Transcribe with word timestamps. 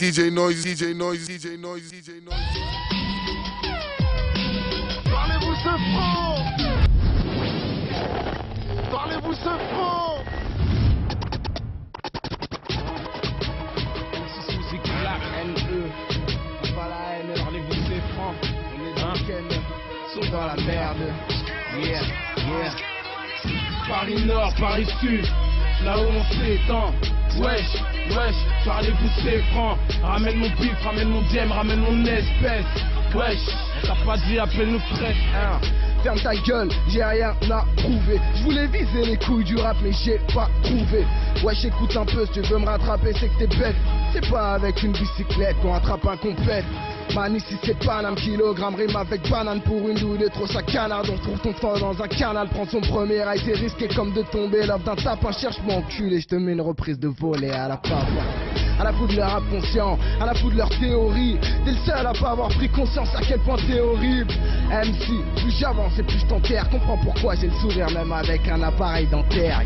DJ 0.00 0.30
Noise, 0.32 0.64
DJ 0.64 0.94
Noise, 0.94 1.26
DJ 1.28 1.58
Noise, 1.58 1.90
DJ 1.92 2.24
Noise. 2.24 2.34
Parlez-vous 5.04 5.54
ce 5.56 5.68
franc 5.68 6.36
Parlez-vous 8.90 9.34
ce 9.34 9.50
franc 9.74 10.24
sont 20.14 20.30
dans 20.30 20.46
la 20.46 20.56
merde. 20.56 20.96
Yeah, 21.78 22.00
yeah. 22.36 22.72
Paris 23.86 24.24
Nord, 24.24 24.54
Paris 24.58 24.88
Sud, 25.00 25.26
là 25.84 25.98
où 25.98 26.06
on 26.06 26.24
s'étend. 26.24 27.19
Wesh, 27.38 27.82
wesh, 28.10 28.34
parlez-vous 28.64 29.08
c'est 29.22 29.38
franc. 29.52 29.78
Ramène 30.02 30.36
mon 30.38 30.48
bif, 30.60 30.74
ramène 30.84 31.08
mon 31.08 31.22
diem, 31.22 31.50
ramène 31.52 31.80
mon 31.80 32.04
espèce. 32.04 32.66
Wesh, 33.14 33.54
t'as 33.82 33.94
pas 34.04 34.16
dit, 34.18 34.38
appelle-nous 34.38 34.80
fraîche, 34.94 35.16
hein. 35.34 35.60
Ferme 36.02 36.18
ta 36.20 36.34
gueule, 36.34 36.70
j'ai 36.88 37.04
rien 37.04 37.34
à 37.50 37.64
prouver. 37.76 38.20
Je 38.36 38.42
voulais 38.42 38.66
viser 38.66 39.04
les 39.04 39.16
couilles 39.18 39.44
du 39.44 39.56
rap, 39.56 39.76
mais 39.82 39.92
j'ai 39.92 40.18
pas 40.32 40.48
trouvé. 40.62 41.04
Ouais, 41.42 41.54
j'écoute 41.54 41.96
un 41.96 42.06
peu, 42.06 42.24
si 42.26 42.32
tu 42.32 42.40
veux 42.42 42.58
me 42.58 42.66
rattraper, 42.66 43.12
c'est 43.18 43.28
que 43.28 43.38
t'es 43.44 43.56
bête. 43.58 43.76
C'est 44.12 44.28
pas 44.30 44.54
avec 44.54 44.82
une 44.82 44.92
bicyclette 44.92 45.56
qu'on 45.60 45.72
rattrape 45.72 46.06
un 46.06 46.16
compète. 46.16 46.64
Man, 47.14 47.34
ici 47.34 47.56
c'est 47.64 47.78
Paname, 47.78 48.14
kilogramme 48.14 48.74
rime 48.76 48.94
avec 48.94 49.28
banane 49.28 49.60
pour 49.62 49.88
une 49.88 49.96
douille 49.96 50.28
trop 50.32 50.46
sa 50.46 50.62
canard. 50.62 51.04
Donc 51.04 51.20
trouve 51.22 51.40
ton 51.40 51.52
fort 51.54 51.78
dans 51.78 52.00
un 52.00 52.08
canal, 52.08 52.48
prends 52.48 52.66
son 52.66 52.80
premier 52.80 53.22
rail, 53.22 53.40
c'est 53.44 53.54
risqué 53.54 53.88
comme 53.88 54.12
de 54.12 54.22
tomber. 54.22 54.66
Lors 54.66 54.78
d'un 54.78 54.94
tapin, 54.94 55.32
cherche 55.32 55.58
mon 55.64 55.82
cul 55.82 56.12
et 56.12 56.20
je 56.20 56.28
te 56.28 56.36
mets 56.36 56.52
une 56.52 56.60
reprise 56.60 56.98
de 56.98 57.08
volet 57.08 57.50
à 57.50 57.68
la 57.68 57.76
papa. 57.78 58.69
À 58.80 58.84
la 58.84 58.94
fout 58.94 59.10
de 59.10 59.16
leur 59.16 59.30
rap 59.30 59.42
conscient, 59.50 59.98
à 60.18 60.24
la 60.24 60.32
fout 60.32 60.52
de 60.52 60.56
leur 60.56 60.70
théorie. 60.70 61.36
T'es 61.66 61.72
le 61.72 61.76
seul 61.84 62.06
à 62.06 62.14
pas 62.14 62.30
avoir 62.30 62.48
pris 62.48 62.68
conscience 62.70 63.14
à 63.14 63.20
quel 63.20 63.38
point 63.40 63.56
t'es 63.56 63.78
horrible. 63.78 64.32
MC, 64.70 65.22
plus 65.36 65.50
j'avance 65.50 65.98
et 65.98 66.02
plus 66.02 66.18
je 66.18 66.26
t'enterre. 66.26 66.66
Comprends 66.70 66.96
pourquoi 66.96 67.34
j'ai 67.34 67.48
le 67.48 67.54
sourire 67.60 67.90
même 67.90 68.10
avec 68.10 68.48
un 68.48 68.62
appareil 68.62 69.06
dentaire. 69.06 69.60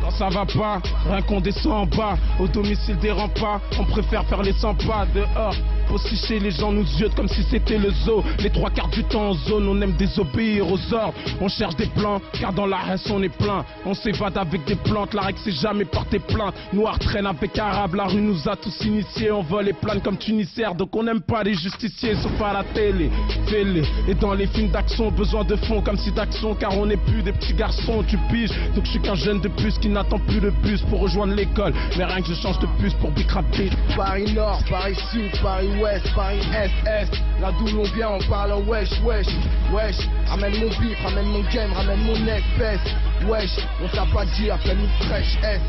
Quand 0.00 0.10
ça 0.12 0.28
va 0.28 0.46
pas, 0.46 0.80
rien 1.08 1.22
qu'on 1.22 1.40
descend 1.40 1.72
en 1.72 1.86
bas. 1.86 2.16
Au 2.38 2.46
domicile 2.46 2.96
des 2.98 3.10
remparts, 3.10 3.60
on 3.80 3.84
préfère 3.86 4.24
faire 4.26 4.42
les 4.42 4.52
100 4.52 4.74
pas 4.86 5.04
dehors. 5.12 5.56
Aussi 5.92 6.16
chez 6.16 6.38
les 6.38 6.50
gens 6.50 6.72
nous 6.72 6.84
ziotent 6.86 7.14
comme 7.14 7.28
si 7.28 7.42
c'était 7.42 7.78
le 7.78 7.90
zoo. 7.90 8.22
Les 8.38 8.50
trois 8.50 8.70
quarts 8.70 8.88
du 8.88 9.04
temps 9.04 9.30
en 9.30 9.34
zone, 9.34 9.68
on 9.68 9.80
aime 9.80 9.92
désobéir 9.92 10.70
aux 10.70 10.94
ordres. 10.94 11.14
On 11.40 11.48
cherche 11.48 11.76
des 11.76 11.86
plans, 11.86 12.20
car 12.38 12.52
dans 12.52 12.66
la 12.66 12.78
reste 12.78 13.10
on 13.10 13.22
est 13.22 13.36
plein. 13.36 13.64
On 13.84 13.94
s'évade 13.94 14.36
avec 14.38 14.64
des 14.64 14.76
plantes, 14.76 15.12
la 15.14 15.22
règle 15.22 15.38
c'est 15.44 15.52
jamais 15.52 15.84
porter 15.84 16.18
plainte. 16.18 16.54
Noir 16.72 16.98
traîne 16.98 17.26
avec 17.26 17.58
arabe, 17.58 17.94
la 17.94 18.04
rue 18.04 18.20
nous 18.20 18.43
a 18.46 18.56
tous 18.56 18.84
initiés. 18.84 19.30
On 19.30 19.42
vole 19.42 19.68
et 19.68 19.72
plane 19.72 20.00
comme 20.00 20.16
tunissaires, 20.16 20.74
donc 20.74 20.94
on 20.94 21.02
n'aime 21.02 21.20
pas 21.20 21.42
les 21.42 21.54
justiciers, 21.54 22.14
sauf 22.16 22.40
à 22.40 22.52
la 22.52 22.64
télé. 22.64 23.10
Télé. 23.48 23.82
Et 24.08 24.14
dans 24.14 24.34
les 24.34 24.46
films 24.46 24.70
d'action, 24.70 25.10
besoin 25.10 25.44
de 25.44 25.56
fond 25.56 25.80
comme 25.80 25.96
si 25.96 26.10
d'action, 26.12 26.54
car 26.54 26.76
on 26.76 26.86
n'est 26.86 26.96
plus 26.96 27.22
des 27.22 27.32
petits 27.32 27.54
garçons, 27.54 28.04
tu 28.06 28.18
piges. 28.30 28.50
Donc 28.74 28.84
je 28.84 28.90
suis 28.90 29.00
qu'un 29.00 29.14
jeune 29.14 29.40
de 29.40 29.48
plus 29.48 29.78
qui 29.78 29.88
n'attend 29.88 30.18
plus 30.18 30.40
le 30.40 30.50
bus 30.50 30.82
pour 30.82 31.00
rejoindre 31.00 31.34
l'école. 31.34 31.72
Mais 31.96 32.04
rien 32.04 32.20
que 32.20 32.28
je 32.28 32.34
change 32.34 32.58
de 32.58 32.66
bus 32.80 32.94
pour 32.94 33.10
bicraper. 33.12 33.70
Paris 33.96 34.32
Nord, 34.34 34.60
Paris 34.68 34.96
Sud, 35.12 35.30
Paris 35.42 35.70
Ouest, 35.80 36.06
Paris 36.14 36.40
Est, 36.54 36.88
Est. 36.88 37.12
Là 37.40 37.52
d'où 37.58 37.66
l'on 37.76 37.84
vient, 37.94 38.10
on 38.10 38.28
parle 38.28 38.52
en 38.52 38.60
wesh, 38.62 38.90
wesh, 39.04 39.28
wesh. 39.72 40.08
Ramène 40.26 40.54
mon 40.60 40.68
bif, 40.80 40.98
ramène 41.02 41.26
mon 41.26 41.42
game, 41.50 41.72
ramène 41.72 42.00
mon 42.04 42.26
espèce. 42.26 42.80
Wesh, 43.26 43.56
on 43.82 43.88
t'a 43.88 44.06
pas 44.12 44.24
dit, 44.36 44.50
appelle-nous 44.50 45.06
fraîche 45.06 45.38
S. 45.42 45.60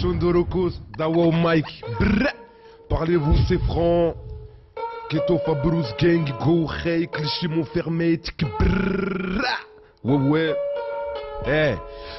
Shondorokos, 0.00 0.80
Dawa 0.98 1.30
Mike. 1.32 1.84
Parlez-vous, 2.88 3.36
c'est 3.48 3.58
franc. 3.58 4.14
Keto 5.08 5.38
Fabrous 5.38 5.86
Gang, 6.00 6.24
Go 6.44 6.68
Hey, 6.84 7.06
cliché 7.08 7.48
Montfermé, 7.48 8.18
tic 8.18 8.44
brrr. 8.58 9.42
Ouais, 10.04 10.16
ouais. 10.16 10.54
Eh, 11.46 11.74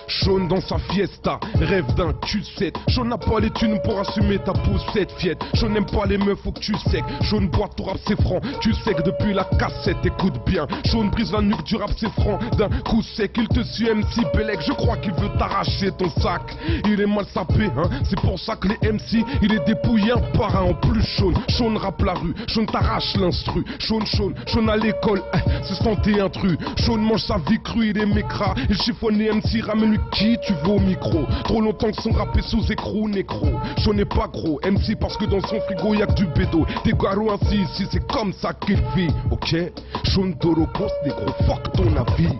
Sean 0.07 0.47
dans 0.47 0.61
sa 0.61 0.78
fiesta, 0.78 1.39
rêve 1.59 1.94
d'un 1.95 2.13
cul-7. 2.13 2.73
Sean 2.89 3.05
n'a 3.05 3.17
pas 3.17 3.39
les 3.39 3.50
thunes 3.50 3.79
pour 3.83 4.00
assumer 4.00 4.39
ta 4.39 4.53
poussette, 4.53 5.11
fiette. 5.17 5.44
Sean 5.53 5.69
n'aime 5.69 5.85
pas 5.85 6.05
les 6.05 6.17
meufs, 6.17 6.39
faut 6.39 6.51
que 6.51 6.59
tu 6.59 6.73
sec. 6.89 7.03
Sean 7.29 7.41
boit 7.41 7.69
ton 7.75 7.85
rap, 7.85 7.97
c'est 8.07 8.19
franc. 8.22 8.39
Tu 8.61 8.73
sais 8.73 8.94
que 8.94 9.01
depuis 9.01 9.33
la 9.33 9.44
cassette, 9.44 9.97
écoute 10.05 10.35
bien. 10.45 10.66
Sean 10.85 11.05
brise 11.05 11.33
la 11.33 11.41
nuque 11.41 11.63
du 11.63 11.75
rap, 11.75 11.91
c'est 11.97 12.11
franc. 12.11 12.39
D'un 12.57 12.69
coup 12.85 13.01
sec, 13.01 13.31
il 13.38 13.47
te 13.50 13.61
suit 13.63 13.89
MC 13.89 14.23
Belek. 14.33 14.61
Je 14.66 14.72
crois 14.73 14.97
qu'il 14.97 15.13
veut 15.13 15.29
t'arracher 15.38 15.91
ton 15.91 16.09
sac. 16.22 16.55
Il 16.85 17.01
est 17.01 17.05
mal 17.05 17.25
sapé, 17.34 17.66
hein. 17.78 17.89
C'est 18.09 18.19
pour 18.19 18.39
ça 18.39 18.55
que 18.55 18.69
les 18.69 18.91
MC, 18.91 19.25
il 19.41 19.53
est 19.53 19.66
dépouillé 19.66 20.13
un 20.13 20.38
par 20.38 20.55
un 20.55 20.69
en 20.69 20.73
plus. 20.73 21.03
Sean, 21.17 21.34
Sean 21.49 21.78
rappe 21.78 22.01
la 22.03 22.13
rue. 22.13 22.34
Sean 22.47 22.66
t'arrache 22.66 23.16
l'instru. 23.17 23.66
Sean, 23.79 24.05
Sean, 24.05 24.31
Sean 24.45 24.67
à 24.69 24.78
l'école, 24.78 25.22
eh, 25.34 25.38
c'est 25.63 25.84
santé 25.84 26.22
intrus. 26.22 26.57
Sean 26.78 26.97
mange 26.97 27.23
sa 27.23 27.38
vie 27.38 27.59
crue, 27.61 27.89
il 27.89 27.97
est 27.97 28.05
mécra. 28.05 28.53
Il 28.69 28.78
MC, 29.16 29.62
ramène-lui 29.62 30.00
qui 30.12 30.38
tu 30.45 30.53
veux 30.63 30.73
au 30.73 30.79
micro? 30.79 31.25
Trop 31.44 31.62
longtemps 31.62 31.91
que 31.91 32.01
son 32.01 32.12
rap 32.12 32.35
est 32.38 32.41
sous 32.41 32.72
écrou, 32.72 33.07
nécro. 33.09 33.47
Sean 33.78 33.94
n'est 33.94 34.06
pas 34.06 34.28
gros, 34.28 34.59
MC 34.63 34.95
parce 35.00 35.18
que 35.18 35.25
dans 35.25 35.41
son 35.41 35.59
frigo 35.62 35.94
y'a 35.94 36.07
que 36.07 36.13
du 36.13 36.25
bédo. 36.28 36.66
T'es 36.84 36.91
garo 36.91 37.31
ainsi 37.31 37.57
ici, 37.62 37.88
c'est 37.91 38.06
comme 38.07 38.34
ça 38.34 38.53
qu'il 38.53 38.81
vit, 38.96 39.09
ok? 39.31 39.56
Sean 40.03 40.34
Dorocos, 40.40 40.91
négro, 41.03 41.28
fuck 41.46 41.72
ton 41.73 41.96
avis. 41.96 42.35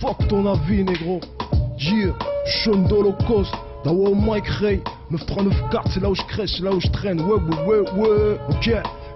Fuck 0.00 0.28
ton 0.28 0.46
avis, 0.46 0.82
négro. 0.82 1.20
Yeah, 1.78 2.12
Sean 2.44 2.82
d'Holocauste. 2.88 3.54
Au 3.86 4.14
Mike 4.14 4.48
Ray. 4.48 4.82
939 5.10 5.54
c'est 5.92 6.00
là 6.00 6.10
où 6.10 6.14
je 6.14 6.22
crèche, 6.22 6.50
c'est 6.56 6.62
là 6.62 6.72
où 6.72 6.80
je 6.80 6.88
traîne. 6.88 7.20
Ouais, 7.22 7.34
ouais, 7.34 7.78
ouais, 7.78 8.08
ouais. 8.08 8.38
Ok? 8.50 8.70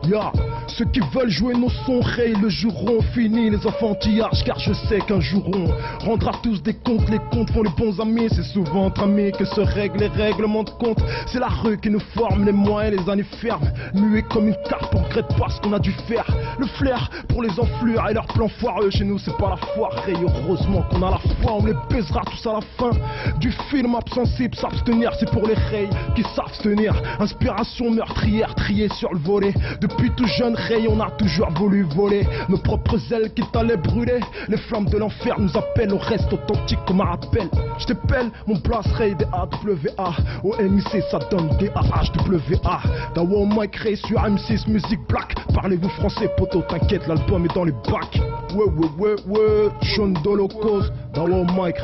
Ya, 0.08 0.32
ceux 0.68 0.84
qui 0.86 1.00
veulent 1.12 1.30
jouer 1.30 1.54
nos 1.54 1.70
sons 1.70 2.00
Ray 2.00 2.34
le 2.34 2.48
joueront 2.48 3.00
fini 3.14 3.50
les 3.50 3.66
enfantillages 3.66 4.42
car 4.44 4.58
je 4.58 4.72
sais 4.72 4.98
qu'un 5.00 5.20
jour 5.20 5.48
on 5.54 6.04
rendra 6.04 6.32
tous 6.42 6.62
des 6.62 6.74
comptes. 6.74 7.08
Les 7.08 7.20
comptes 7.30 7.50
font 7.50 7.62
les 7.62 7.70
bons 7.70 8.00
amis 8.00 8.28
c'est 8.30 8.42
souvent 8.42 8.86
entre 8.86 9.02
amis 9.02 9.32
que 9.32 9.44
se 9.44 9.60
règlent. 9.60 9.98
Les 9.98 10.08
règlements 10.08 10.64
de 10.64 10.70
compte 10.70 10.98
c'est 11.26 11.38
la 11.38 11.48
rue 11.48 11.78
qui 11.78 11.90
nous 11.90 12.00
forme. 12.00 12.44
Les 12.44 12.52
moyens 12.52 12.96
les 12.96 13.10
années 13.10 13.26
fermes 13.40 13.70
muets 13.94 14.22
comme 14.22 14.48
une 14.48 14.56
carte 14.68 14.92
on 14.94 15.02
regrette 15.02 15.28
pas 15.38 15.48
ce 15.48 15.60
qu'on 15.60 15.72
a 15.72 15.78
dû 15.78 15.92
faire. 16.08 16.26
Le 16.58 16.66
flair 16.66 17.10
pour 17.28 17.42
les 17.42 17.50
enflures 17.58 18.04
et 18.08 18.14
leurs 18.14 18.26
plans 18.26 18.48
foireux 18.48 18.90
chez 18.90 19.04
nous 19.04 19.18
c'est 19.18 19.36
pas 19.36 19.50
la 19.50 19.56
foire 19.74 19.92
Ray 20.04 20.16
heureusement 20.20 20.82
qu'on 20.90 21.02
a 21.02 21.10
la 21.10 21.18
foi 21.18 21.56
on 21.58 21.66
les 21.66 21.74
baisera 21.90 22.22
tous 22.22 22.48
à 22.48 22.54
la 22.54 22.60
fin. 22.78 22.90
Du 23.38 23.52
film 23.70 23.94
absensible 23.94 24.54
s'abstenir 24.54 25.12
c'est 25.18 25.30
pour 25.30 25.46
les 25.46 25.54
rays 25.54 25.90
qui 26.14 26.22
savent 26.34 26.58
tenir 26.62 26.94
inspiration 27.20 27.90
meurtrière 27.90 28.54
triée 28.54 28.88
sur 28.90 29.12
le 29.12 29.18
volet. 29.18 29.52
Depuis 29.80 30.10
tout 30.10 30.26
jeune 30.26 30.53
Ray 30.54 30.86
on 30.88 31.00
a 31.00 31.10
toujours 31.12 31.50
voulu 31.50 31.82
voler 31.82 32.26
nos 32.48 32.58
propres 32.58 33.00
ailes 33.12 33.32
qui 33.34 33.42
t'allaient 33.52 33.76
brûler. 33.76 34.20
Les 34.48 34.56
flammes 34.56 34.86
de 34.86 34.98
l'enfer 34.98 35.38
nous 35.38 35.56
appellent 35.56 35.92
on 35.92 35.98
reste 35.98 36.32
authentique 36.32 36.78
comme 36.86 37.00
un 37.00 37.04
rappel 37.04 37.48
je 37.78 37.86
t'appelle 37.86 38.30
mon 38.46 38.56
place 38.58 38.86
Ray 38.92 39.14
des 39.14 39.26
AWA 39.26 40.12
au 40.42 40.54
MIC 40.62 41.02
ça 41.10 41.18
donne 41.30 41.48
des 41.58 41.70
AHWA 41.74 42.80
Dawa 43.14 43.46
Mike 43.46 43.76
Ray 43.76 43.96
sur 43.96 44.20
M6 44.20 44.70
musique 44.70 45.00
black. 45.08 45.34
Parlez-vous 45.54 45.88
français 45.90 46.30
poto 46.36 46.62
t'inquiète 46.62 47.06
l'album 47.06 47.44
est 47.44 47.54
dans 47.54 47.64
les 47.64 47.72
bacs. 47.72 48.20
Ouais 48.54 48.64
ouais 48.64 48.88
ouais 48.98 49.16
ouais 49.26 49.68
Sean 49.82 50.08
d'Holocauste 50.22 50.92
Dawa 51.14 51.36
au 51.38 51.44
Mike 51.44 51.78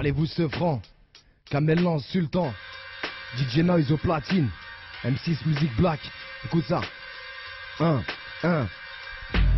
Parlez-vous 0.00 0.24
ce 0.24 0.48
franc? 0.48 0.80
Kamel 1.50 1.82
Lance, 1.82 2.06
Sultan. 2.06 2.54
DJ 3.36 3.58
Noise 3.58 3.92
au 3.92 3.98
platine. 3.98 4.48
M6 5.04 5.36
Music 5.44 5.76
Black. 5.76 6.00
Écoute 6.46 6.64
ça. 6.66 6.80
1, 7.80 8.00
1 8.42 8.66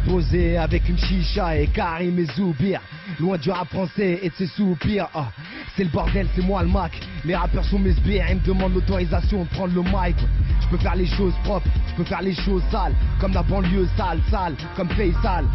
Posé 0.05 0.57
avec 0.59 0.89
une 0.89 0.99
chicha 0.99 1.57
et 1.57 1.69
Karim 1.69 2.19
et 2.19 2.25
Zoubir. 2.25 2.81
Loin 3.21 3.39
du 3.39 3.53
rap 3.53 3.69
français 3.69 4.19
et 4.21 4.31
de 4.31 4.35
ses 4.35 4.49
soupirs. 4.49 5.09
Ah, 5.15 5.31
C'est 5.77 5.85
le 5.85 5.91
bordel, 5.91 6.27
c'est 6.35 6.43
moi 6.43 6.65
le 6.65 6.71
Mac. 6.71 6.91
Les 7.25 7.37
rappeurs 7.37 7.65
sont 7.65 7.79
mes 7.79 7.93
sbires, 7.93 8.27
ils 8.29 8.35
me 8.35 8.45
demandent 8.45 8.75
l'autorisation 8.75 9.45
de 9.45 9.49
prendre 9.51 9.73
le 9.73 9.83
mic. 9.83 10.17
Je 10.61 10.67
peux 10.67 10.79
faire 10.79 10.97
les 10.97 11.07
choses 11.07 11.35
propres, 11.45 11.69
je 11.87 11.95
peux 11.95 12.05
faire 12.05 12.21
les 12.21 12.35
choses 12.35 12.65
sales. 12.69 12.97
Comme 13.21 13.33
la 13.33 13.45
banlieue 13.45 13.87
sale, 13.97 14.19
sale, 14.29 14.57
comme 14.75 14.91
Faisal. 14.91 15.47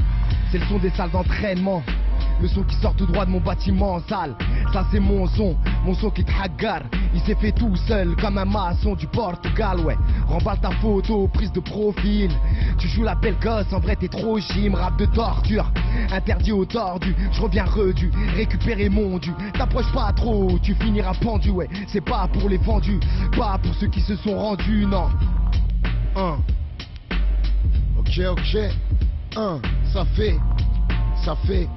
C'est 0.50 0.60
le 0.60 0.66
son 0.68 0.78
des 0.78 0.92
salles 0.92 1.12
d'entraînement 1.12 1.84
Le 2.42 2.48
son 2.48 2.64
qui 2.64 2.76
sort 2.76 2.94
tout 2.94 3.06
droit 3.06 3.26
de 3.26 3.32
mon 3.32 3.40
bâtiment 3.40 4.00
sale. 4.08 4.36
Ça 4.72 4.86
c'est 4.92 5.00
mon 5.00 5.26
son, 5.28 5.56
mon 5.86 5.94
son 5.94 6.10
qui 6.10 6.24
te 6.24 6.32
hagar. 6.32 6.82
Il 7.14 7.22
s'est 7.22 7.36
fait 7.36 7.52
tout 7.52 7.76
seul 7.76 8.16
comme 8.16 8.38
un 8.38 8.46
maçon 8.46 8.96
du 8.96 9.08
Portugal, 9.08 9.80
ouais. 9.80 9.98
Remballe 10.28 10.60
ta 10.60 10.72
photo, 10.72 11.28
prise 11.28 11.52
de 11.52 11.60
profil. 11.60 12.32
Tu 12.78 12.88
joues 12.88 13.04
la 13.04 13.16
belle 13.16 13.38
gosse, 13.42 13.72
en 13.74 13.80
vrai 13.80 13.96
t'es 13.96 14.08
trop 14.08 14.38
gym, 14.38 14.76
rap 14.76 14.98
de 15.00 15.06
torture. 15.06 15.72
Interdit 16.12 16.52
aux 16.52 16.66
tordus, 16.66 17.16
je 17.32 17.42
reviens 17.42 17.66
redu, 17.66 18.12
récupérer 18.36 18.90
mon 18.90 19.18
dû. 19.18 19.32
T'approches 19.58 19.92
pas 19.92 20.12
trop, 20.14 20.60
tu 20.62 20.76
finiras 20.76 21.16
pendu, 21.16 21.50
ouais. 21.50 21.70
C'est 21.88 22.02
pas 22.02 22.28
pour 22.28 22.50
les 22.50 22.58
vendus, 22.58 23.00
pas 23.36 23.58
pour 23.58 23.74
ceux 23.76 23.88
qui 23.88 24.02
se 24.02 24.16
sont 24.18 24.38
rendus, 24.38 24.86
non. 24.86 25.10
Un. 26.16 26.38
Ok, 27.98 28.20
ok. 28.32 28.58
Un. 29.36 29.60
Ça 29.94 30.06
fait. 30.06 30.38
Ça 31.24 31.36
fait. 31.48 31.68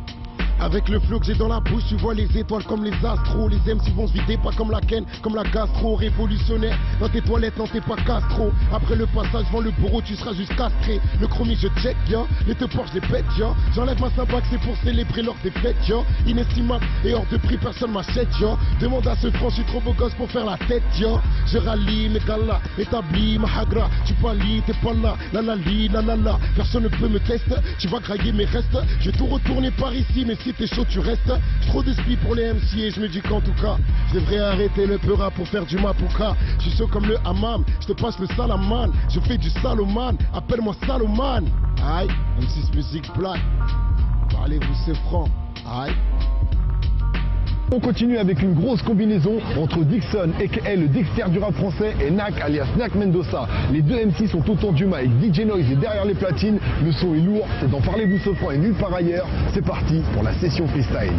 Avec 0.61 0.91
le 0.91 1.01
flow 1.01 1.19
que 1.19 1.25
j'ai 1.25 1.35
dans 1.35 1.49
la 1.49 1.59
bouche, 1.61 1.85
tu 1.89 1.97
vois 1.97 2.13
les 2.13 2.29
étoiles 2.37 2.65
comme 2.65 2.85
les 2.85 2.93
astros. 3.05 3.49
Les 3.49 3.75
MC 3.75 3.95
vont 3.95 4.07
se 4.07 4.13
vider, 4.13 4.37
pas 4.37 4.51
comme 4.53 4.71
la 4.71 4.81
Ken, 4.81 5.05
comme 5.23 5.35
la 5.35 5.43
gastro. 5.45 5.97
Révolutionnaire, 5.97 6.79
dans 7.01 7.09
tes 7.09 7.23
toilettes, 7.23 7.57
non, 7.57 7.67
t'es 7.67 7.81
pas 7.81 7.97
castro. 7.97 8.53
Après 8.71 8.95
le 8.95 9.07
passage, 9.07 9.47
devant 9.47 9.61
le 9.61 9.71
bourreau, 9.71 10.03
tu 10.03 10.15
seras 10.17 10.35
juste 10.35 10.55
castré. 10.57 11.01
Le 11.19 11.27
chromie, 11.27 11.57
je 11.57 11.69
check, 11.81 11.97
ya. 12.09 12.21
Les 12.47 12.55
te 12.55 12.67
porches, 12.67 12.93
les 12.93 13.01
pète, 13.01 13.25
ya. 13.39 13.55
J'enlève 13.75 13.99
ma 14.01 14.11
sabac, 14.11 14.45
c'est 14.51 14.61
pour 14.61 14.77
célébrer 14.85 15.23
lors 15.23 15.37
des 15.43 15.51
fêtes, 15.51 15.89
ya. 15.89 15.97
Inestimable 16.27 16.85
et 17.05 17.15
hors 17.15 17.27
de 17.33 17.39
prix, 17.39 17.57
personne 17.57 17.93
m'achète, 17.93 18.29
ya. 18.39 18.59
Demande 18.81 19.07
à 19.07 19.17
ce 19.17 19.31
franc, 19.31 19.49
je 19.49 19.57
suis 19.57 19.65
trop 19.65 19.81
beau 19.81 19.95
gosse 19.95 20.15
pour 20.15 20.31
faire 20.31 20.45
la 20.45 20.59
tête, 20.69 20.83
ya. 20.99 21.23
Je 21.47 21.57
rallie 21.57 22.11
mes 22.11 22.21
galas, 22.21 22.61
établis 22.79 23.39
ma 23.39 23.49
hagra. 23.49 23.89
Tu 24.05 24.13
palies, 24.15 24.63
t'es 24.67 24.75
pas 24.75 24.93
là, 24.93 25.17
la 25.33 25.41
la 25.41 25.57
la 25.57 26.03
la 26.03 26.17
la. 26.17 26.39
Personne 26.55 26.83
ne 26.83 26.89
peut 26.89 27.09
me 27.09 27.19
tester, 27.21 27.57
tu 27.79 27.89
vas 27.89 28.01
grailler 28.01 28.33
mes 28.33 28.45
restes. 28.45 28.77
Je 29.01 29.11
vais 29.11 29.17
tout 29.17 29.27
retourner 29.27 29.71
par 29.71 29.95
ici, 29.95 30.25
mais 30.27 30.37
si 30.37 30.50
t'es 30.53 30.67
chaud, 30.67 30.85
tu 30.89 30.99
restes. 30.99 31.33
Trop 31.69 31.83
de 31.83 31.93
spi 31.93 32.17
pour 32.17 32.35
les 32.35 32.53
MC 32.53 32.79
et 32.79 32.91
je 32.91 33.01
me 33.01 33.09
dis 33.09 33.21
qu'en 33.21 33.41
tout 33.41 33.55
cas, 33.61 33.77
je 34.09 34.15
devrais 34.19 34.39
arrêter 34.39 34.87
le 34.87 34.99
peura 34.99 35.31
pour 35.31 35.47
faire 35.49 35.67
du 35.67 35.77
mapuka. 35.79 36.37
Je 36.59 36.69
suis 36.69 36.79
chaud 36.79 36.87
comme 36.87 37.07
le 37.07 37.19
hammam, 37.25 37.65
je 37.81 37.87
te 37.87 37.93
passe 37.93 38.19
le 38.19 38.27
salaman. 38.29 38.91
Je 39.09 39.21
fais 39.21 39.39
du 39.39 39.51
saloman, 39.51 40.17
appelle-moi 40.35 40.75
Saloman. 40.87 41.45
Aïe, 41.85 42.09
M6 42.41 42.75
Music 42.75 43.11
Black. 43.17 43.41
Parlez-vous, 44.31 44.75
c'est 44.85 44.97
franc. 45.09 45.29
Aïe. 45.67 45.95
On 47.73 47.79
continue 47.79 48.19
avec 48.19 48.43
une 48.43 48.55
grosse 48.55 48.83
combinaison 48.83 49.39
entre 49.57 49.85
Dixon, 49.85 50.31
aka 50.43 50.75
le 50.75 50.89
Dexter 50.89 51.25
du 51.31 51.39
rap 51.39 51.55
français, 51.55 51.95
et 52.01 52.11
Nak, 52.11 52.41
alias 52.41 52.67
Nak 52.77 52.97
Mendoza. 52.97 53.47
Les 53.73 53.81
deux 53.81 53.95
MC 54.07 54.27
sont 54.27 54.49
autour 54.51 54.73
du 54.73 54.87
mic, 54.87 55.09
DJ 55.23 55.47
Noise 55.47 55.71
est 55.71 55.77
derrière 55.77 56.05
les 56.05 56.15
platines, 56.15 56.59
le 56.85 56.91
son 56.91 57.15
est 57.15 57.21
lourd, 57.21 57.47
c'est 57.61 57.71
dans 57.71 57.81
Parlez-vous 57.81 58.19
ce 58.19 58.35
franc 58.35 58.51
et 58.51 58.59
nulle 58.59 58.75
part 58.75 58.95
ailleurs. 58.95 59.29
C'est 59.55 59.65
parti 59.65 60.03
pour 60.13 60.25
la 60.25 60.33
session 60.35 60.67
freestyle. 60.67 61.13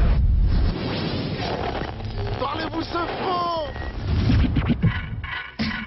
Parlez-vous, 2.40 2.82
c'est 2.82 3.24
franc. 3.24 3.61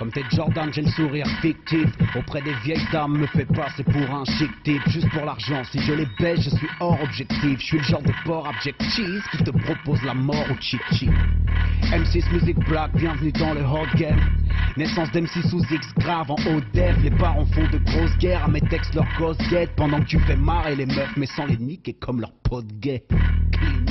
Comme 0.04 0.12
tes 0.12 0.36
Jordan, 0.36 0.70
j'ai 0.70 0.82
le 0.82 0.90
sourire 0.90 1.26
fictif. 1.40 1.88
Auprès 2.14 2.42
des 2.42 2.52
vieilles 2.62 2.86
dames, 2.92 3.16
me 3.16 3.26
fais 3.26 3.46
passer 3.46 3.82
pour 3.84 4.14
un 4.14 4.26
chic 4.26 4.50
type. 4.62 4.82
Juste 4.88 5.08
pour 5.08 5.24
l'argent, 5.24 5.62
si 5.72 5.80
je 5.80 5.94
les 5.94 6.06
baisse, 6.20 6.42
je 6.42 6.50
suis 6.50 6.68
hors 6.78 7.02
objectif. 7.02 7.58
Je 7.58 7.64
suis 7.64 7.78
le 7.78 7.84
genre 7.84 8.02
de 8.02 8.12
porc 8.26 8.46
abjectif 8.46 9.24
qui 9.30 9.38
te 9.42 9.50
propose 9.50 10.02
la 10.02 10.12
mort 10.12 10.44
au 10.50 10.60
chic 10.60 10.82
chic. 10.92 11.08
M6 11.84 12.30
Music 12.34 12.58
Black, 12.68 12.92
bienvenue 12.94 13.32
dans 13.32 13.54
le 13.54 13.62
hot 13.62 13.86
game. 13.96 14.20
Naissance 14.76 15.10
d'M6 15.10 15.48
sous 15.48 15.64
X 15.72 15.94
grave 15.94 16.30
en 16.30 16.34
haut 16.34 16.60
def. 16.74 17.02
Les 17.02 17.10
parents 17.10 17.46
font 17.46 17.66
de 17.72 17.78
grosses 17.78 18.18
guerres 18.18 18.44
à 18.44 18.48
mes 18.48 18.60
textes, 18.60 18.94
leurs 18.94 19.08
gosses 19.18 19.38
guettent. 19.48 19.74
Pendant 19.74 20.00
que 20.00 20.06
tu 20.06 20.18
fais 20.18 20.36
marrer 20.36 20.76
les 20.76 20.84
meufs, 20.84 21.16
mais 21.16 21.24
sans 21.34 21.46
les 21.46 21.56
niquer 21.56 21.94
comme 21.94 22.20
leurs 22.20 22.34
potes 22.42 22.78
gays. 22.78 23.04
Clean. 23.52 23.83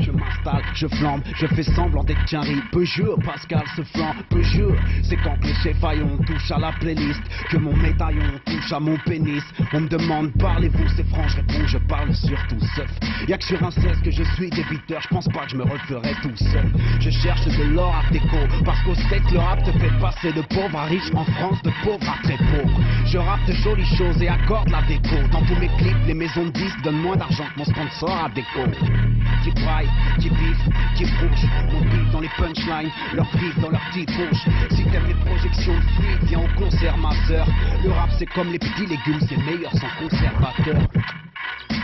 Je 0.00 0.10
m'installe, 0.10 0.62
je 0.74 0.86
flambe, 0.86 1.22
je 1.34 1.46
fais 1.46 1.62
semblant 1.62 2.04
d'être 2.04 2.20
riz. 2.40 2.62
Peu 2.72 2.84
jure, 2.84 3.18
Pascal 3.24 3.64
se 3.76 3.82
flambe, 3.82 4.16
peu 4.28 4.42
jure. 4.42 4.76
C'est 5.02 5.16
quand 5.16 5.36
les 5.42 5.54
chefaillons 5.54 6.18
touchent 6.26 6.50
à 6.50 6.58
la 6.58 6.72
playlist 6.72 7.22
que 7.48 7.56
mon 7.56 7.74
médaillon 7.76 8.40
touche 8.44 8.72
à 8.72 8.80
mon 8.80 8.96
pénis. 8.98 9.42
On 9.72 9.80
me 9.80 9.88
demande, 9.88 10.32
parlez-vous, 10.38 10.88
c'est 10.96 11.06
franc, 11.08 11.26
je 11.28 11.36
réponds, 11.36 11.66
je 11.66 11.78
parle 11.78 12.14
surtout 12.14 12.60
seuf. 12.74 12.90
Y'a 13.28 13.38
que 13.38 13.44
sur 13.44 13.62
un 13.62 13.70
16 13.70 14.02
que 14.02 14.10
je 14.10 14.22
suis 14.34 14.50
débiteur, 14.50 15.00
je 15.00 15.08
pense 15.08 15.28
pas 15.28 15.44
que 15.44 15.52
je 15.52 15.56
me 15.56 15.64
referai 15.64 16.14
tout 16.22 16.36
seul. 16.36 16.70
Je 17.00 17.10
cherche 17.10 17.44
de 17.46 17.64
l'or 17.74 17.94
à 17.94 18.12
déco, 18.12 18.38
parce 18.64 18.82
qu'au 18.84 18.94
steak, 18.94 19.30
le 19.32 19.38
rap 19.38 19.62
te 19.64 19.72
fait 19.72 19.92
passer 20.00 20.32
de 20.32 20.42
pauvre 20.42 20.78
à 20.78 20.84
riche 20.84 21.10
en 21.14 21.24
France, 21.24 21.62
de 21.62 21.70
pauvre 21.82 22.08
à 22.08 22.22
très 22.22 22.36
pauvre. 22.36 22.80
Je 23.06 23.18
rappe 23.18 23.44
de 23.46 23.52
jolies 23.52 23.96
choses 23.96 24.20
et 24.22 24.28
accorde 24.28 24.68
la 24.70 24.82
déco. 24.82 25.16
Dans 25.32 25.42
tous 25.42 25.58
mes 25.58 25.68
clips, 25.78 26.06
les 26.06 26.14
maisons 26.14 26.44
de 26.44 26.50
disques 26.50 26.82
donnent 26.82 27.00
moins 27.00 27.16
d'argent 27.16 27.44
que 27.54 27.58
mon 27.58 27.64
sponsor 27.64 28.24
à 28.24 28.28
déco. 28.28 28.60
Qui 30.20 30.30
biffe, 30.30 30.68
qui 30.96 31.04
bouge, 31.04 31.46
mon 31.72 31.80
beat 31.82 32.10
dans 32.12 32.20
les 32.20 32.30
punchlines, 32.36 32.90
leur 33.14 33.28
griffe 33.32 33.58
dans 33.60 33.70
leur 33.70 33.80
petite 33.90 34.10
bouche. 34.16 34.44
Si 34.70 34.84
t'aimes 34.84 35.06
les 35.08 35.14
projections 35.14 35.74
de 35.74 35.80
fluide, 35.80 36.22
viens 36.24 36.40
au 36.40 36.58
concert, 36.58 36.96
ma. 36.98 37.10
Le 37.28 37.90
rap, 37.90 38.10
c'est 38.18 38.26
comme 38.26 38.52
les 38.52 38.58
petits 38.58 38.86
légumes, 38.86 39.20
c'est 39.28 39.36
meilleur 39.36 39.72
sans 39.72 39.88
conservateur. 39.98 40.76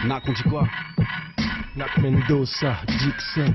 Nak, 0.05 0.23
on 0.29 0.33
dit 0.33 0.43
quoi? 0.45 0.69
Nak 1.75 1.97
Mendoza, 1.99 2.77
Dixon, 2.87 3.55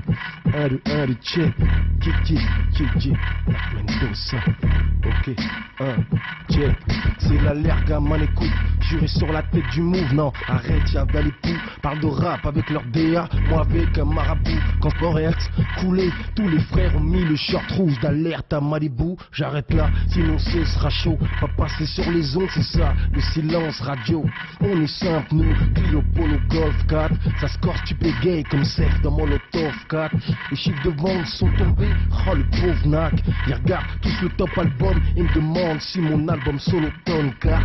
1 0.52 0.68
2 0.68 0.80
1 0.86 1.06
2 1.06 1.16
check, 1.22 1.54
kick 2.00 2.14
kick, 2.24 2.40
kick 2.74 2.98
kick, 2.98 3.16
Nak 3.46 3.74
Mendoza, 3.74 4.38
ok, 5.08 5.34
1, 5.80 6.54
check, 6.54 6.76
c'est 7.18 7.40
l'alerte 7.42 7.86
gamin 7.86 8.20
écoute, 8.20 8.52
juré 8.80 9.06
sur 9.06 9.32
la 9.32 9.42
tête 9.42 9.68
du 9.72 9.80
move, 9.80 10.14
non, 10.14 10.32
arrête, 10.46 10.92
y'avait 10.92 11.22
les 11.22 11.32
poux, 11.42 11.58
parle 11.82 12.00
de 12.00 12.06
rap 12.06 12.44
avec 12.46 12.68
leur 12.70 12.82
DA, 12.92 13.28
moi 13.48 13.62
avec 13.62 13.96
un 13.98 14.04
marabout, 14.04 14.60
quand 14.80 14.90
Forex 14.98 15.50
coulé, 15.78 16.10
tous 16.34 16.48
les 16.48 16.60
frères 16.60 16.94
ont 16.96 17.00
mis 17.00 17.24
le 17.24 17.36
short 17.36 17.70
rouge 17.72 17.98
d'alerte 18.00 18.52
à 18.52 18.60
Malibu, 18.60 19.16
j'arrête 19.32 19.72
là, 19.72 19.90
sinon 20.08 20.38
ce 20.38 20.64
sera 20.64 20.90
chaud, 20.90 21.18
pas 21.40 21.48
passer 21.56 21.86
sur 21.86 22.10
les 22.10 22.36
ondes, 22.36 22.48
c'est 22.54 22.78
ça, 22.78 22.94
le 23.12 23.20
silence 23.20 23.80
radio, 23.80 24.24
on 24.60 24.82
est 24.82 24.86
simple 24.86 25.28
nous, 25.32 25.54
Clio 25.74 26.02
Polo 26.14 26.38
Golf 26.48 26.86
4, 26.86 27.14
ça 27.40 27.48
score 27.48 27.76
tu 27.84 27.94
gay 28.22 28.44
comme 28.50 28.64
Seth 28.64 29.00
dans 29.02 29.10
Molotov 29.10 29.74
4 29.88 30.14
Les 30.50 30.56
chiffres 30.56 30.82
de 30.84 30.90
vente 30.90 31.26
sont 31.26 31.50
tombés, 31.56 31.92
oh 32.26 32.34
le 32.34 32.44
pauvre 32.44 32.86
Nac. 32.86 33.14
Ils 33.46 33.54
regardent 33.54 33.86
tous 34.02 34.22
le 34.22 34.28
top 34.30 34.50
album 34.56 34.97
et 35.16 35.22
me 35.22 35.34
demandent 35.34 35.80
si 35.80 36.00
mon 36.00 36.26
album 36.28 36.58
solo 36.58 36.88
tonne 37.04 37.32
4 37.40 37.62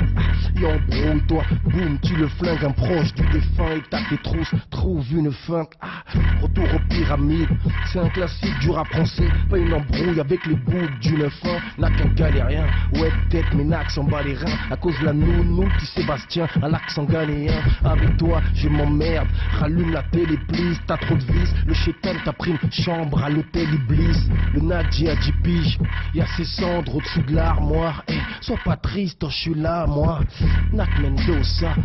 Et 0.61 0.65
embrouille-toi, 0.65 1.43
boum, 1.65 1.99
tu 2.01 2.15
le 2.15 2.27
flingues 2.27 2.65
un 2.65 2.71
proche 2.71 3.13
du 3.13 3.23
défunt 3.27 3.71
Et 3.75 3.83
t'as 3.89 4.03
tes 4.09 4.17
trousses, 4.17 4.53
trouve 4.69 5.05
une 5.11 5.31
feinte 5.31 5.71
ah, 5.81 6.03
Retour 6.41 6.65
aux 6.73 6.93
pyramides, 6.93 7.49
c'est 7.85 7.99
un 7.99 8.09
classique 8.09 8.57
du 8.59 8.69
rap 8.69 8.87
français 8.87 9.27
Pas 9.49 9.57
une 9.57 9.73
embrouille 9.73 10.19
avec 10.19 10.45
les 10.45 10.55
boucs 10.55 10.99
du 10.99 11.15
9-1 11.15 11.29
Nac 11.77 11.93
un 12.01 12.13
galérien, 12.13 12.65
ouais 12.93 13.11
peut-être 13.29 13.53
mais 13.55 13.63
Nac 13.63 13.89
s'en 13.91 14.03
bat 14.03 14.21
les 14.23 14.35
reins 14.35 14.57
À 14.69 14.77
cause 14.77 14.97
de 14.99 15.05
la 15.05 15.13
nounou 15.13 15.67
petit 15.77 15.85
Sébastien, 15.87 16.47
à 16.61 16.69
l'accent 16.69 17.03
ghanéen. 17.03 17.61
Avec 17.83 18.17
toi 18.17 18.41
je 18.53 18.67
m'emmerde, 18.69 19.27
rallume 19.59 19.91
la 19.91 20.03
télé 20.03 20.37
please, 20.47 20.79
t'as 20.87 20.97
trop 20.97 21.15
de 21.15 21.23
vis 21.23 21.53
Le 21.65 21.73
chétan 21.73 22.13
t'a 22.23 22.33
pris 22.33 22.51
une 22.51 22.71
chambre 22.71 23.23
à 23.23 23.29
l'hôtel 23.29 23.73
Iblis. 23.73 24.29
Le 24.53 24.61
Nadji 24.61 25.09
a 25.09 25.15
10 25.15 25.31
piges, 25.43 25.79
y'a 26.13 26.27
ses 26.27 26.45
cendres 26.45 26.95
au-dessus 26.95 27.22
de 27.27 27.35
l'armoire 27.35 28.03
Eh, 28.07 28.17
sois 28.41 28.57
pas 28.57 28.77
triste, 28.77 29.25
je 29.29 29.35
suis 29.35 29.53
là 29.55 29.85
moi 29.87 30.19
Nak 30.71 30.89
Mendoza, 30.99 31.75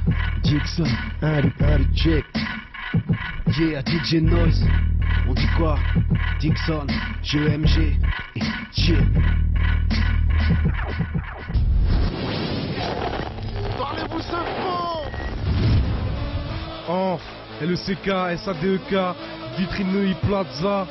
Dixon, 0.42 0.84
un 1.22 1.42
un 1.60 1.78
du 1.78 1.94
check 1.94 2.24
Yeah, 3.58 3.82
DJ 3.82 4.20
Noise. 4.20 4.62
On 5.26 5.34
dit 5.34 5.48
quoi? 5.56 5.78
Dixon, 6.38 6.86
GEMG 7.22 7.96
et 8.36 8.40
yeah. 8.76 8.98
Parlez-vous, 13.76 14.20
c'est 14.20 14.30
franc. 14.30 15.02
Oh, 16.88 17.18
LECK, 17.62 18.38
SADEK, 18.38 18.94
Vitrine 19.58 20.14
Plaza. 20.22 20.86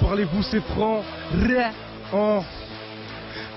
Parlez-vous, 0.00 0.42
c'est 0.42 0.60
franc? 0.60 1.02
Ré. 1.34 1.66
Oh. 2.12 2.40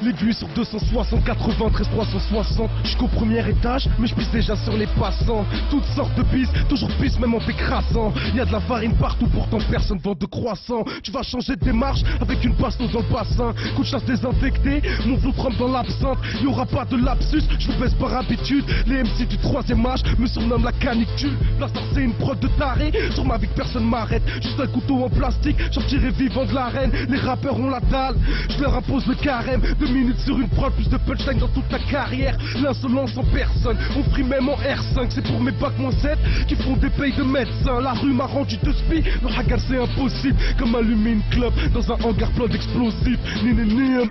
L'aiguille 0.02 0.34
sur 0.34 0.48
260, 0.50 1.24
93, 1.24 1.88
360 1.90 2.70
Jusqu'au 2.84 3.08
premier 3.08 3.48
étage, 3.50 3.90
mais 3.98 4.08
je 4.08 4.16
pisse 4.16 4.30
déjà 4.32 4.56
sur 4.58 4.75
les 4.75 4.88
passants. 4.88 5.46
Toutes 5.70 5.86
sortes 5.96 6.14
de 6.16 6.24
pistes, 6.24 6.52
toujours 6.68 6.90
pisse 7.02 7.18
même 7.20 7.34
en 7.34 7.40
t'écrasant 7.40 8.14
Y'a 8.36 8.46
de 8.46 8.52
la 8.52 8.60
farine 8.60 8.94
partout, 8.96 9.28
pourtant 9.28 9.58
personne 9.72 9.98
vend 10.00 10.14
de 10.14 10.25
croissant. 10.25 10.84
Tu 11.02 11.12
vas 11.12 11.24
changer 11.24 11.56
de 11.56 11.64
démarche 11.64 12.02
avec 12.20 12.44
une 12.44 12.56
passe 12.56 12.78
dans 12.78 12.86
le 12.86 13.14
bassin. 13.14 13.54
Coup 13.75 13.84
de 13.84 13.88
chasse 13.88 14.04
désinfecté, 14.04 14.82
mon 15.06 15.18
flou 15.18 15.32
trempe 15.32 15.58
dans 15.58 15.72
l'absinthe. 15.72 16.18
Y'aura 16.44 16.66
pas 16.66 16.84
de 16.86 16.98
lapsus, 16.98 17.44
je 17.58 17.72
vous 17.72 17.80
baisse 17.80 17.94
par 17.94 18.14
habitude. 18.16 18.66
Les 18.88 19.02
MC 19.02 19.28
du 19.28 19.38
troisième 19.38 19.86
âge 19.86 20.02
me 20.20 20.28
surnomment 20.28 20.66
la 20.66 20.74
canicule. 20.74 21.38
Blaster 21.58 21.80
c'est 21.94 22.04
une 22.04 22.14
prod 22.14 22.38
de 22.40 22.48
taré, 22.60 22.92
sur 23.12 23.25
ma 23.25 23.38
vie 23.38 23.48
personne 23.56 23.86
m'arrête. 23.86 24.24
Juste 24.42 24.60
un 24.60 24.68
couteau 24.68 25.06
en 25.06 25.10
plastique, 25.10 25.58
j'en 25.72 25.82
tirerai 25.82 26.12
vivant 26.12 26.46
de 26.46 26.54
l'arène 26.54 26.92
Les 27.08 27.18
rappeurs 27.18 27.58
ont 27.58 27.70
la 27.70 27.80
dalle, 27.80 28.16
je 28.50 28.62
leur 28.62 28.75
impose 28.75 29.06
le 29.08 29.16
carême 29.16 29.62
Deux 29.86 29.94
minutes 29.94 30.20
sur 30.20 30.39
une 30.39 30.50
prod, 30.50 30.74
plus 30.74 30.89
de 30.89 30.98
punchline 30.98 31.38
dans 31.38 31.48
toute 31.50 31.68
ta 31.70 31.77
carrière. 31.77 32.36
L'insolence 32.60 33.15
en 33.18 33.24
personne, 33.25 33.77
on 33.96 34.01
prie 34.10 34.24
même 34.24 34.50
en 34.50 34.56
R5. 34.56 35.12
C'est 35.12 35.22
pour 35.22 35.39
mes 35.39 35.51
bacs 35.51 35.77
moins 35.77 35.92
7 35.92 36.18
qui 36.48 36.56
font 36.56 36.75
des 36.75 36.89
payes 36.89 37.15
de 37.15 37.22
médecins. 37.22 37.80
La 37.82 37.94
rue 37.94 38.13
m'a 38.13 38.25
rendu 38.25 38.58
de 38.58 38.72
spi, 38.72 39.04
le 39.22 39.39
hagar 39.39 39.60
c'est 39.60 39.77
impossible. 39.77 40.38
Comme 40.58 40.74
allumer 40.74 41.12
une 41.12 41.24
club 41.30 41.54
dans 41.72 41.92
un 41.92 42.01
hangar 42.04 42.32
plein 42.32 42.48
d'explosifs. 42.48 43.20
Ni 43.44 43.54
ni 43.54 43.75
ni. 43.75 44.10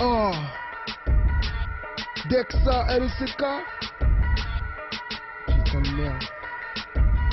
Oh. 0.00 0.32
Dexa, 2.28 2.86
LCK. 2.98 3.44
Putain 5.46 5.80
de 5.80 5.96
merde. 5.96 6.41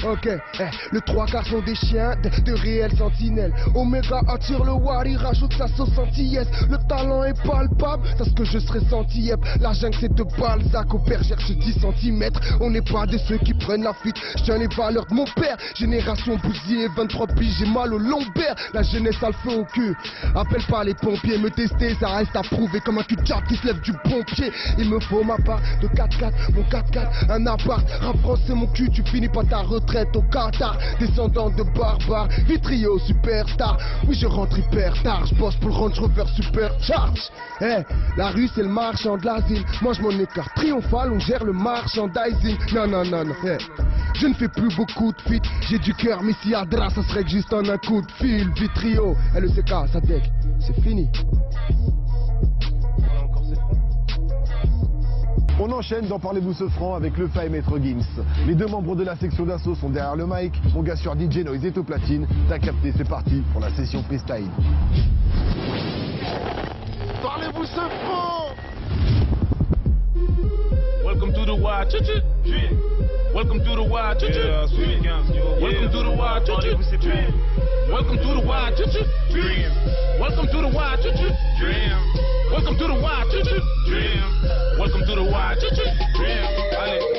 Ok, 0.03 0.27
eh, 0.27 0.63
le 0.91 1.01
trois 1.01 1.25
quarts 1.25 1.45
sont 1.45 1.59
des 1.59 1.75
chiens, 1.75 2.15
de, 2.23 2.53
réels 2.53 2.95
sentinelles. 2.97 3.53
Omega 3.75 4.21
attire 4.29 4.63
le 4.63 4.71
wari, 4.71 5.17
rajoute 5.17 5.53
sa 5.57 5.67
sauce 5.67 5.97
antillaise. 5.97 6.47
Le 6.69 6.77
talent 6.87 7.25
est 7.25 7.37
palpable, 7.43 8.07
c'est 8.17 8.23
ce 8.23 8.33
que 8.33 8.45
je 8.45 8.59
serais 8.59 8.79
senti. 8.89 9.29
La 9.59 9.73
jungle 9.73 9.97
c'est 9.99 10.13
de 10.13 10.23
Balzac, 10.39 10.93
au 10.93 10.99
père 10.99 11.21
cherche 11.23 11.51
10 11.51 11.79
cm. 11.81 12.29
On 12.61 12.69
n'est 12.69 12.81
pas 12.81 13.05
de 13.07 13.17
ceux 13.17 13.39
qui 13.39 13.53
prennent 13.53 13.83
la 13.83 13.93
fuite. 13.93 14.15
Je 14.37 14.43
tiens 14.43 14.57
les 14.57 14.67
valeurs 14.67 15.05
de 15.05 15.13
mon 15.13 15.25
père. 15.25 15.57
Génération 15.75 16.37
bousillée, 16.37 16.87
23 16.95 17.27
piges, 17.27 17.55
j'ai 17.59 17.65
mal 17.65 17.93
au 17.93 17.97
lombaire. 17.97 18.55
La 18.73 18.83
jeunesse 18.83 19.21
a 19.21 19.27
le 19.27 19.33
feu 19.33 19.59
au 19.59 19.65
cul. 19.65 19.95
Appelle 20.33 20.63
pas 20.69 20.85
les 20.85 20.93
pompiers, 20.93 21.37
me 21.37 21.49
tester, 21.49 21.95
ça 21.99 22.09
reste 22.09 22.35
à 22.35 22.41
prouver. 22.41 22.79
Comme 22.79 22.99
un 22.99 23.03
cul 23.03 23.17
qui 23.17 23.55
se 23.57 23.67
lève 23.67 23.81
du 23.81 23.91
pompier. 23.91 24.51
Il 24.77 24.89
me 24.89 24.99
faut 25.01 25.25
ma 25.25 25.35
part 25.37 25.59
de 25.81 25.87
4-4, 25.89 26.31
mon 26.53 26.61
4-4, 26.63 27.31
un 27.31 27.45
appart. 27.47 27.85
Rap 27.99 28.17
français, 28.21 28.53
mon 28.53 28.67
cul, 28.67 28.89
tu 28.91 29.03
finis 29.03 29.27
pas 29.27 29.43
ta 29.43 29.57
retraite 29.57 29.88
au 30.15 30.21
Qatar. 30.23 30.77
Descendant 30.99 31.49
de 31.49 31.63
barbares, 31.63 32.27
vitrio 32.47 32.99
superstar. 32.99 33.77
Oui, 34.07 34.15
je 34.15 34.27
rentre 34.27 34.57
hyper 34.59 34.93
tard, 35.03 35.25
je 35.25 35.35
bosse 35.35 35.55
pour 35.55 35.69
le 35.69 35.75
Range 35.75 35.99
Rover 35.99 36.25
Supercharge. 36.35 37.29
Eh, 37.61 37.83
la 38.17 38.29
rue 38.29 38.49
c'est 38.53 38.63
le 38.63 38.69
marchand 38.69 39.17
de 39.17 39.25
l'asile. 39.25 39.63
Moi 39.81 39.93
je 39.93 40.01
m'en 40.01 40.11
écarte 40.11 40.53
triomphal, 40.55 41.11
on 41.13 41.19
gère 41.19 41.43
le 41.43 41.53
merchandising. 41.53 42.57
Non, 42.73 42.87
non, 42.87 43.03
non, 43.05 43.25
non. 43.25 43.35
eh. 43.45 43.57
Je 44.15 44.27
ne 44.27 44.33
fais 44.33 44.47
plus 44.49 44.75
beaucoup 44.75 45.11
de 45.11 45.21
feat, 45.21 45.43
j'ai 45.69 45.79
du 45.79 45.93
cœur, 45.93 46.21
mais 46.23 46.33
si 46.41 46.53
Adra, 46.53 46.89
ça 46.89 47.03
serait 47.03 47.27
juste 47.27 47.53
en 47.53 47.67
un 47.67 47.77
coup 47.77 48.01
de 48.01 48.11
fil. 48.13 48.49
Vitrio, 48.53 49.15
LECK, 49.33 49.69
ça 49.91 50.01
deck, 50.01 50.29
c'est 50.59 50.79
fini. 50.81 51.09
On 55.61 55.69
enchaîne 55.73 56.07
dans 56.07 56.19
Parlez-vous 56.19 56.53
ce 56.53 56.69
franc 56.69 56.95
avec 56.95 57.17
le 57.17 57.27
Fa 57.27 57.45
et 57.45 57.49
Maître 57.49 57.77
Gims. 57.79 58.23
Les 58.47 58.55
deux 58.55 58.67
membres 58.67 58.95
de 58.95 59.03
la 59.03 59.17
section 59.17 59.45
d'assaut 59.45 59.75
sont 59.75 59.89
derrière 59.89 60.15
le 60.15 60.25
mic. 60.25 60.53
Mon 60.73 60.81
gars 60.81 60.95
sur 60.95 61.13
DJ 61.15 61.39
Noise 61.39 61.65
est 61.65 61.77
au 61.77 61.83
platine. 61.83 62.25
T'as 62.47 62.59
capté, 62.59 62.93
c'est 62.95 63.07
parti 63.07 63.43
pour 63.51 63.59
la 63.59 63.69
session 63.71 64.01
freestyle. 64.03 64.47
Parlez-vous 67.21 67.65
ce 67.65 67.75
franc 67.75 68.55
Welcome 71.03 71.33
to 71.33 71.45
the 71.45 71.59
wild. 71.59 71.91
Chut, 71.91 72.05
chut. 72.05 72.23
Welcome 73.35 73.59
to 73.59 73.75
the 73.75 73.89
wild. 73.89 74.17
Chut, 74.17 74.31
chut. 74.31 74.43
Welcome 75.61 75.91
to 75.91 76.03
the 76.03 76.15
wild. 76.17 77.68
Welcome 77.91 78.17
to 78.17 78.33
the 78.35 78.43
wild. 78.45 78.77
Chut. 78.77 78.93
Welcome 80.19 80.47
to 80.47 80.61
the 80.61 80.67
wild. 80.67 81.01
Chut. 81.01 81.17
Welcome 82.51 82.77
to 82.77 82.87
the 82.87 82.93
wild. 83.01 83.31
Chut. 83.31 83.47
Welcome 84.77 85.05
to 85.07 85.15
the 85.15 85.23
wild. 85.23 85.59
Chut, 85.59 87.18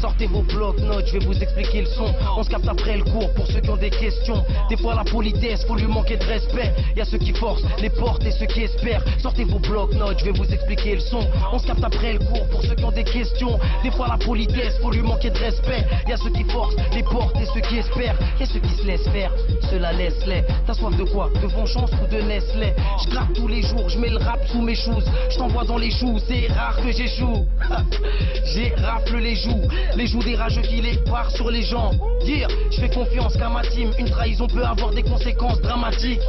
sortez 0.00 0.26
vos 0.26 0.42
blocs-notes, 0.42 1.06
je 1.06 1.18
vais 1.18 1.24
vous 1.24 1.36
expliquer 1.36 1.80
le 1.80 1.86
son. 1.86 2.12
On 2.36 2.42
se 2.42 2.48
capte 2.48 2.68
après 2.68 2.96
le 2.96 3.04
cours 3.04 3.32
pour 3.34 3.46
ceux 3.46 3.60
qui 3.60 3.70
ont 3.70 3.76
des 3.76 3.90
questions. 3.90 4.44
Des 4.68 4.76
fois 4.76 4.94
la 4.94 5.04
politesse, 5.04 5.64
faut 5.66 5.76
lui 5.76 5.86
manquer 5.86 6.16
de 6.16 6.24
respect. 6.24 6.72
Y 6.96 7.00
a 7.00 7.04
ceux 7.04 7.18
qui 7.18 7.32
forcent 7.32 7.64
les 7.80 7.90
portes 7.90 8.24
et 8.24 8.30
ceux 8.32 8.46
qui 8.46 8.62
espèrent. 8.62 9.04
Sortez 9.18 9.44
vos 9.44 9.58
blocs-notes, 9.58 10.18
je 10.18 10.24
vais 10.26 10.38
vous 10.38 10.52
expliquer 10.52 10.94
le 10.94 11.00
son. 11.00 11.26
On 11.52 11.58
se 11.58 11.66
capte 11.66 11.84
après 11.84 12.14
le 12.14 12.18
cours 12.20 12.46
pour 12.50 12.62
ceux 12.62 12.74
qui 12.74 12.84
ont 12.84 12.92
des 12.92 13.04
questions. 13.04 13.58
Des 13.82 13.90
fois 13.90 14.08
la 14.08 14.18
politesse, 14.18 14.74
faut 14.82 14.90
lui 14.90 15.02
manquer 15.02 15.30
de 15.30 15.38
respect. 15.38 15.84
Y 16.06 16.16
ceux 16.16 16.30
qui 16.30 16.44
forcent 16.44 16.76
les 16.92 17.02
portes 17.02 17.36
et 17.40 17.46
ceux 17.54 17.60
qui 17.60 17.78
espèrent. 17.78 18.18
Y 18.40 18.46
ceux 18.46 18.60
qui 18.60 18.74
se 18.74 18.86
laissent 18.86 19.08
faire, 19.08 19.32
cela 19.70 19.92
laisse-les. 19.92 20.44
T'as 20.66 20.74
soif 20.74 20.96
de 20.96 21.04
quoi? 21.04 21.30
De 21.40 21.46
vengeance 21.46 21.90
ou 22.02 22.06
de 22.14 22.20
Nestlé? 22.22 22.74
Je 23.04 23.10
gratte 23.10 23.32
tous 23.34 23.48
les 23.48 23.62
jours, 23.62 23.88
je 23.88 23.98
mets 23.98 24.10
le 24.10 24.18
rap 24.18 24.40
sous 24.48 24.62
mes 24.62 24.74
choses. 24.74 25.04
Je 25.30 25.36
t'envoie 25.36 25.64
dans 25.64 25.78
les 25.78 25.90
choux, 25.90 26.18
c'est 26.26 26.48
rare 26.52 26.76
que 26.82 26.90
j'échoue. 26.90 27.46
J'ai 28.54 28.74
rafle 28.76 29.18
les 29.18 29.34
joues, 29.34 29.68
les 29.96 30.06
joues 30.06 30.22
des 30.22 30.36
rageux 30.36 30.62
qui 30.62 30.80
les 30.80 30.98
sur 31.36 31.50
les 31.50 31.62
gens. 31.62 31.90
Dire, 32.24 32.48
je 32.70 32.80
fais 32.80 32.88
confiance 32.88 33.36
qu'à 33.36 33.48
ma 33.48 33.62
team, 33.62 33.90
une 33.98 34.08
trahison 34.08 34.46
peut 34.46 34.64
avoir 34.64 34.90
des 34.90 35.02
conséquences 35.02 35.60
dramatiques. 35.60 36.20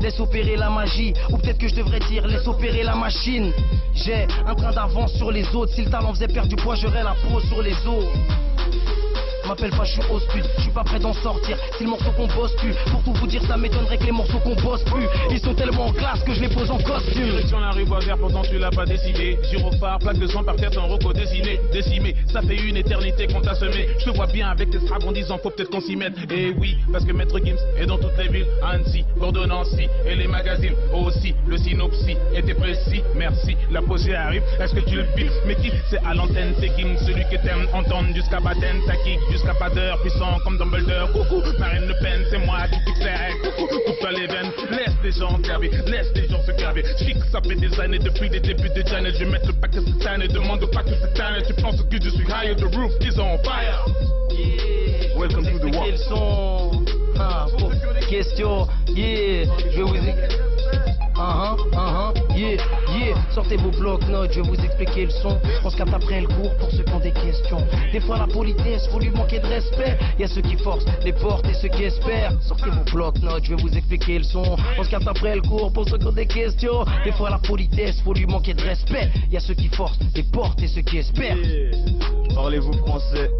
Laisse 0.00 0.18
opérer 0.18 0.56
la 0.56 0.70
magie, 0.70 1.14
ou 1.30 1.38
peut-être 1.38 1.58
que 1.58 1.68
je 1.68 1.76
devrais 1.76 2.00
dire 2.00 2.26
laisse 2.26 2.46
opérer 2.46 2.82
la 2.82 2.94
machine. 2.94 3.52
J'ai 3.94 4.26
un 4.46 4.54
train 4.54 4.72
d'avance 4.72 5.12
sur 5.14 5.30
les 5.30 5.46
autres, 5.54 5.72
si 5.74 5.82
le 5.82 5.90
talent 5.90 6.12
faisait 6.12 6.28
perdre 6.28 6.48
du 6.48 6.56
poids, 6.56 6.74
j'aurais 6.74 7.04
la 7.04 7.14
peau 7.22 7.40
sur 7.40 7.62
les 7.62 7.74
os. 7.86 8.04
M'appelle 9.52 9.70
pas, 9.72 9.84
je 9.84 9.92
suis 9.92 10.10
au 10.10 10.18
stud, 10.18 10.42
je 10.56 10.62
suis 10.62 10.70
pas 10.70 10.82
prêt 10.82 10.98
d'en 10.98 11.12
sortir. 11.12 11.58
Si 11.76 11.84
le 11.84 11.90
morceau 11.90 12.10
qu'on 12.16 12.26
bosse 12.26 12.56
plus, 12.56 12.74
pour 12.90 13.02
tout 13.04 13.12
vous 13.12 13.26
dire, 13.26 13.42
ça 13.46 13.58
m'étonnerait 13.58 13.98
que 13.98 14.04
les 14.04 14.12
morceaux 14.12 14.38
qu'on 14.38 14.54
bosse 14.54 14.82
plus. 14.84 15.04
Ils 15.30 15.40
sont 15.40 15.52
tellement 15.52 15.88
en 15.88 15.92
classe 15.92 16.22
que 16.24 16.32
je 16.32 16.40
les 16.40 16.48
pose 16.48 16.70
en 16.70 16.78
costume. 16.78 17.24
Direction 17.24 17.60
la 17.60 17.72
rue 17.72 17.84
Boisvert, 17.84 18.16
pourtant 18.16 18.40
tu 18.40 18.56
l'as 18.56 18.70
pas 18.70 18.86
décidé. 18.86 19.38
Gyrophare, 19.50 19.98
plaque 19.98 20.16
de 20.16 20.26
sang 20.26 20.42
par 20.42 20.56
terre, 20.56 20.70
ton 20.70 20.86
roco 20.86 21.12
dessiné, 21.12 21.60
décimé. 21.70 22.16
Ça 22.32 22.40
fait 22.40 22.56
une 22.56 22.78
éternité 22.78 23.26
qu'on 23.26 23.42
t'a 23.42 23.54
semé. 23.54 23.88
Je 23.98 24.06
te 24.06 24.16
vois 24.16 24.26
bien 24.26 24.48
avec 24.48 24.70
tes 24.70 24.80
straps 24.80 25.04
en 25.04 25.12
disant 25.12 25.36
faut 25.36 25.50
peut-être 25.50 25.68
qu'on 25.68 25.82
s'y 25.82 25.96
mette. 25.96 26.14
Et 26.30 26.54
oui, 26.58 26.78
parce 26.90 27.04
que 27.04 27.12
Maître 27.12 27.38
Gims 27.44 27.60
est 27.76 27.84
dans 27.84 27.98
toutes 27.98 28.16
les 28.16 28.28
villes. 28.28 28.46
Annecy, 28.62 29.04
Bordeaux, 29.18 29.44
Nancy 29.44 29.86
et 30.06 30.14
les 30.14 30.28
magazines 30.28 30.76
aussi. 30.94 31.34
Le 31.46 31.58
synopsis 31.58 32.16
était 32.34 32.54
précis, 32.54 33.02
merci. 33.16 33.54
La 33.70 33.82
posée 33.82 34.14
arrive, 34.14 34.44
est-ce 34.58 34.74
que 34.74 34.80
tu 34.80 34.96
le 34.96 35.02
vis 35.14 35.30
Mais 35.46 35.56
qui? 35.56 35.70
C'est 35.90 36.02
à 36.06 36.14
l'antenne 36.14 36.54
C'est 36.58 36.68
Gims, 36.78 36.96
celui 37.04 37.24
que 37.24 37.36
t'aimes 37.42 37.68
entendre 37.74 38.14
jusqu'à 38.14 38.40
Baden. 38.40 38.80
Ça 38.86 38.96
kick 39.04 39.20
pas 39.58 39.70
d'heure, 39.70 40.00
puissant 40.00 40.38
comme 40.44 40.58
Dumbledore. 40.58 41.12
Coucou, 41.12 41.42
Marine 41.58 41.86
Le 41.86 41.94
Pen, 42.00 42.24
c'est 42.30 42.38
moi 42.38 42.58
qui 42.68 43.02
règles. 43.02 43.54
Coucou, 43.56 43.78
coupe-toi 43.86 44.12
les 44.12 44.26
veines, 44.26 44.52
laisse 44.70 44.94
les 45.02 45.12
gens 45.12 45.38
graver, 45.38 45.70
laisse 45.86 46.12
les 46.14 46.28
gens 46.28 46.42
se 46.44 46.52
graver. 46.52 46.84
Je 46.98 47.04
fixe, 47.04 47.30
ça 47.30 47.40
fait 47.40 47.54
des 47.54 47.80
années 47.80 47.98
depuis 47.98 48.28
les 48.28 48.40
débuts 48.40 48.70
de 48.70 48.88
Channel. 48.88 49.12
Je 49.14 49.24
vais 49.24 49.30
mettre 49.30 49.48
le 49.48 49.54
paquet 49.54 49.80
cette 49.86 50.06
année, 50.06 50.28
demande 50.28 50.64
pas 50.72 50.82
que 50.82 50.90
cette 50.90 51.18
année. 51.20 51.42
Tu 51.46 51.54
penses 51.54 51.82
que 51.82 52.02
je 52.02 52.10
suis 52.10 52.24
high, 52.24 52.56
the 52.56 52.74
roof 52.74 52.92
is 53.00 53.18
on 53.18 53.38
fire. 53.44 53.84
Yeah. 54.30 55.18
Welcome 55.18 55.44
to 55.44 55.58
the 55.58 55.76
world. 55.76 56.90
Ah, 57.18 57.46
pour 57.58 57.72
question. 58.08 58.68
Yeah. 58.88 59.46
Je 59.74 60.51
uh-huh, 61.22 62.36
yeah, 62.36 62.56
yeah. 62.98 63.14
Sortez 63.34 63.56
vos 63.56 63.70
blocs-notes, 63.70 64.32
je 64.32 64.40
vais 64.40 64.48
vous 64.48 64.64
expliquer 64.64 65.04
le 65.04 65.10
son. 65.10 65.38
On 65.64 65.70
se 65.70 65.76
capte 65.76 65.94
après 65.94 66.20
le 66.20 66.26
cours 66.28 66.54
pour 66.58 66.70
ceux 66.70 66.82
qui 66.82 66.92
ont 66.92 67.00
des 67.00 67.12
questions. 67.12 67.64
Des 67.92 68.00
fois, 68.00 68.18
la 68.18 68.26
politesse, 68.26 68.86
faut 68.88 68.98
lui 68.98 69.10
manquer 69.10 69.38
de 69.38 69.46
respect. 69.46 69.98
Y 70.18 70.24
a 70.24 70.28
ceux 70.28 70.42
qui 70.42 70.56
forcent 70.56 70.84
les 71.04 71.12
portes 71.12 71.46
et 71.48 71.54
ceux 71.54 71.68
qui 71.68 71.84
espèrent. 71.84 72.32
Sortez 72.42 72.70
vos 72.70 72.84
blocs-notes, 72.92 73.44
je 73.44 73.54
vais 73.54 73.62
vous 73.62 73.76
expliquer 73.76 74.18
le 74.18 74.24
son. 74.24 74.56
On 74.78 74.84
se 74.84 74.90
capte 74.90 75.08
après 75.08 75.36
le 75.36 75.42
cours 75.42 75.72
pour 75.72 75.88
ceux 75.88 75.98
qui 75.98 76.06
ont 76.06 76.12
des 76.12 76.26
questions. 76.26 76.84
Des 77.04 77.12
fois, 77.12 77.30
la 77.30 77.38
politesse, 77.38 78.00
faut 78.02 78.14
lui 78.14 78.26
manquer 78.26 78.54
de 78.54 78.62
respect. 78.62 79.10
Y 79.30 79.36
a 79.36 79.40
ceux 79.40 79.54
qui 79.54 79.68
forcent 79.68 79.98
les 80.14 80.24
portes 80.24 80.62
et 80.62 80.68
ceux 80.68 80.82
qui 80.82 80.98
espèrent. 80.98 81.38
Parlez-vous 82.34 82.72
français 82.78 83.30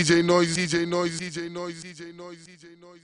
DJ 0.00 0.24
Noise, 0.24 0.56
DJ 0.56 0.86
Noise, 0.86 1.20
DJ 1.20 1.50
Noise, 1.50 1.82
DJ 1.82 2.16
Noise, 2.16 2.46
DJ 2.46 2.80
Noise. 2.80 2.90